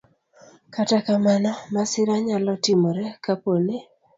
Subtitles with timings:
[0.73, 3.77] Kata kamano, masira nyalo timore kapo ni